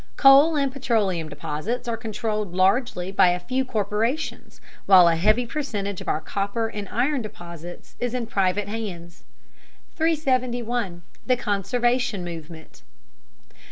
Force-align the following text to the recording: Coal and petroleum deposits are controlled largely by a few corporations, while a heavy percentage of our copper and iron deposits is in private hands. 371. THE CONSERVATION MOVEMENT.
Coal 0.17 0.55
and 0.55 0.71
petroleum 0.73 1.29
deposits 1.29 1.87
are 1.87 1.95
controlled 1.95 2.53
largely 2.55 3.11
by 3.11 3.27
a 3.29 3.39
few 3.39 3.63
corporations, 3.63 4.59
while 4.87 5.07
a 5.07 5.15
heavy 5.15 5.45
percentage 5.45 6.01
of 6.01 6.07
our 6.07 6.19
copper 6.19 6.67
and 6.69 6.89
iron 6.89 7.21
deposits 7.21 7.95
is 7.99 8.15
in 8.15 8.25
private 8.25 8.67
hands. 8.67 9.23
371. 9.97 11.03
THE 11.27 11.37
CONSERVATION 11.37 12.25
MOVEMENT. 12.25 12.81